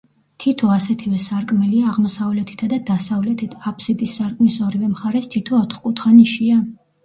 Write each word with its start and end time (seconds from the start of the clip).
თითო 0.43 0.69
ასეთივე 0.75 1.19
სარკმელია 1.25 1.91
აღმოსავლეთითა 1.91 2.71
და 2.73 2.81
დასავლეთით, 2.89 3.55
აფსიდის 3.75 4.19
სარკმლის 4.21 4.61
ორივე 4.71 4.93
მხარეს 4.99 5.33
თითო 5.37 5.61
ოთკუთხა 5.63 6.19
ნიშია. 6.21 6.61